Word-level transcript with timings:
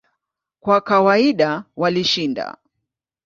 Kwa 0.59 0.77
kawaida 0.87 1.49
walishinda. 1.81 2.57